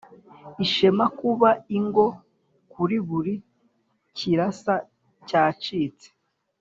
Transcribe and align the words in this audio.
ishema 0.63 1.05
kuba 1.19 1.49
ingo 1.77 2.05
kuri 2.71 2.97
buri 3.07 3.33
kirasa 4.17 4.75
cyacitse, 5.27 6.07